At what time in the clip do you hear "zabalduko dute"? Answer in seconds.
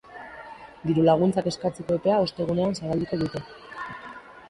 2.83-3.47